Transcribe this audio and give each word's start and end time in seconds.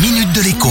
minute 0.00 0.32
de 0.32 0.42
l'écho. 0.42 0.70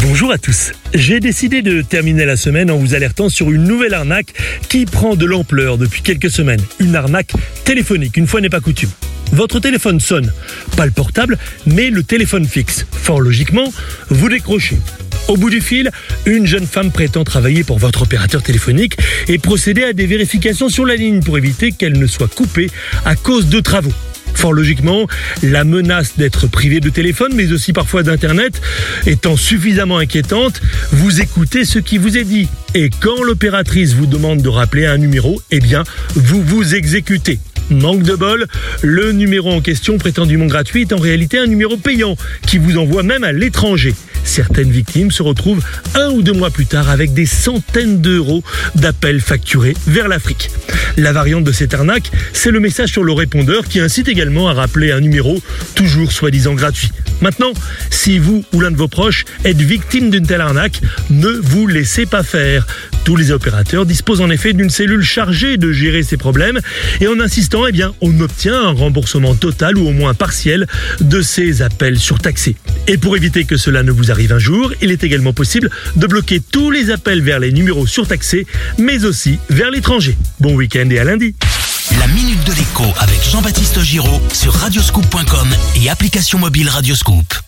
Bonjour 0.00 0.32
à 0.32 0.38
tous. 0.38 0.72
J'ai 0.94 1.20
décidé 1.20 1.60
de 1.60 1.82
terminer 1.82 2.24
la 2.24 2.36
semaine 2.36 2.70
en 2.70 2.78
vous 2.78 2.94
alertant 2.94 3.28
sur 3.28 3.50
une 3.50 3.64
nouvelle 3.64 3.92
arnaque 3.92 4.32
qui 4.70 4.86
prend 4.86 5.14
de 5.14 5.26
l'ampleur 5.26 5.76
depuis 5.76 6.00
quelques 6.00 6.30
semaines. 6.30 6.60
Une 6.78 6.96
arnaque 6.96 7.32
téléphonique, 7.64 8.16
une 8.16 8.26
fois 8.26 8.40
n'est 8.40 8.48
pas 8.48 8.60
coutume. 8.60 8.90
Votre 9.32 9.60
téléphone 9.60 10.00
sonne, 10.00 10.32
pas 10.74 10.86
le 10.86 10.90
portable, 10.90 11.36
mais 11.66 11.90
le 11.90 12.02
téléphone 12.02 12.46
fixe. 12.46 12.86
Fort 12.90 13.20
logiquement, 13.20 13.70
vous 14.08 14.30
décrochez. 14.30 14.78
Au 15.28 15.36
bout 15.36 15.50
du 15.50 15.60
fil, 15.60 15.90
une 16.24 16.46
jeune 16.46 16.66
femme 16.66 16.90
prétend 16.90 17.24
travailler 17.24 17.62
pour 17.62 17.78
votre 17.78 18.02
opérateur 18.02 18.42
téléphonique 18.42 18.96
et 19.26 19.36
procéder 19.36 19.84
à 19.84 19.92
des 19.92 20.06
vérifications 20.06 20.70
sur 20.70 20.86
la 20.86 20.96
ligne 20.96 21.20
pour 21.20 21.36
éviter 21.36 21.72
qu'elle 21.72 21.98
ne 21.98 22.06
soit 22.06 22.32
coupée 22.34 22.70
à 23.04 23.16
cause 23.16 23.48
de 23.48 23.60
travaux. 23.60 23.92
Fort 24.38 24.52
logiquement, 24.52 25.08
la 25.42 25.64
menace 25.64 26.16
d'être 26.16 26.46
privé 26.46 26.78
de 26.78 26.90
téléphone, 26.90 27.32
mais 27.34 27.50
aussi 27.50 27.72
parfois 27.72 28.04
d'Internet, 28.04 28.62
étant 29.04 29.36
suffisamment 29.36 29.98
inquiétante, 29.98 30.60
vous 30.92 31.20
écoutez 31.20 31.64
ce 31.64 31.80
qui 31.80 31.98
vous 31.98 32.16
est 32.16 32.22
dit. 32.22 32.46
Et 32.76 32.88
quand 32.88 33.20
l'opératrice 33.24 33.94
vous 33.94 34.06
demande 34.06 34.40
de 34.40 34.48
rappeler 34.48 34.86
un 34.86 34.96
numéro, 34.96 35.42
eh 35.50 35.58
bien, 35.58 35.82
vous 36.14 36.40
vous 36.40 36.76
exécutez. 36.76 37.40
Manque 37.70 38.04
de 38.04 38.14
bol, 38.14 38.46
le 38.80 39.10
numéro 39.10 39.50
en 39.50 39.60
question 39.60 39.98
prétendument 39.98 40.46
gratuit 40.46 40.82
est 40.82 40.92
en 40.92 40.98
réalité 40.98 41.40
un 41.40 41.46
numéro 41.46 41.76
payant 41.76 42.16
qui 42.46 42.58
vous 42.58 42.78
envoie 42.78 43.02
même 43.02 43.24
à 43.24 43.32
l'étranger. 43.32 43.92
Certaines 44.22 44.70
victimes 44.70 45.10
se 45.10 45.22
retrouvent 45.24 45.64
un 45.96 46.10
ou 46.10 46.22
deux 46.22 46.32
mois 46.32 46.50
plus 46.50 46.66
tard 46.66 46.90
avec 46.90 47.12
des 47.12 47.26
centaines 47.26 48.00
d'euros 48.00 48.44
d'appels 48.76 49.20
facturés 49.20 49.74
vers 49.88 50.06
l'Afrique. 50.06 50.50
La 50.98 51.12
variante 51.12 51.44
de 51.44 51.52
cette 51.52 51.74
arnaque, 51.74 52.10
c'est 52.32 52.50
le 52.50 52.58
message 52.58 52.88
sur 52.88 53.04
le 53.04 53.12
répondeur 53.12 53.68
qui 53.68 53.78
incite 53.78 54.08
également 54.08 54.48
à 54.48 54.52
rappeler 54.52 54.90
un 54.90 54.98
numéro 54.98 55.40
toujours 55.76 56.10
soi-disant 56.10 56.54
gratuit. 56.54 56.90
Maintenant, 57.20 57.52
si 57.88 58.18
vous 58.18 58.44
ou 58.52 58.60
l'un 58.60 58.72
de 58.72 58.76
vos 58.76 58.88
proches 58.88 59.24
êtes 59.44 59.60
victime 59.60 60.10
d'une 60.10 60.26
telle 60.26 60.40
arnaque, 60.40 60.80
ne 61.10 61.28
vous 61.28 61.68
laissez 61.68 62.04
pas 62.04 62.24
faire. 62.24 62.66
Tous 63.04 63.14
les 63.14 63.30
opérateurs 63.30 63.86
disposent 63.86 64.20
en 64.20 64.28
effet 64.28 64.52
d'une 64.54 64.70
cellule 64.70 65.04
chargée 65.04 65.56
de 65.56 65.70
gérer 65.70 66.02
ces 66.02 66.16
problèmes 66.16 66.58
et 67.00 67.06
en 67.06 67.20
insistant, 67.20 67.62
eh 67.68 67.84
on 68.00 68.18
obtient 68.20 68.60
un 68.60 68.72
remboursement 68.72 69.36
total 69.36 69.78
ou 69.78 69.86
au 69.86 69.92
moins 69.92 70.14
partiel 70.14 70.66
de 71.00 71.22
ces 71.22 71.62
appels 71.62 72.00
surtaxés. 72.00 72.56
Et 72.88 72.96
pour 72.96 73.16
éviter 73.16 73.44
que 73.44 73.58
cela 73.58 73.82
ne 73.82 73.90
vous 73.92 74.10
arrive 74.10 74.32
un 74.32 74.38
jour, 74.38 74.72
il 74.80 74.90
est 74.90 75.04
également 75.04 75.34
possible 75.34 75.70
de 75.96 76.06
bloquer 76.06 76.40
tous 76.40 76.70
les 76.70 76.90
appels 76.90 77.20
vers 77.20 77.38
les 77.38 77.52
numéros 77.52 77.86
surtaxés, 77.86 78.46
mais 78.78 79.04
aussi 79.04 79.38
vers 79.50 79.70
l'étranger. 79.70 80.16
Bon 80.40 80.54
week-end 80.54 80.88
et 80.90 80.98
à 80.98 81.04
lundi. 81.04 81.34
La 82.00 82.06
minute 82.08 82.42
de 82.44 82.52
l'écho 82.54 82.84
avec 82.98 83.22
Jean-Baptiste 83.30 83.82
Giraud 83.82 84.22
sur 84.32 84.54
radioscoop.com 84.54 85.48
et 85.76 85.90
application 85.90 86.38
mobile 86.38 86.68
Radioscoop. 86.70 87.47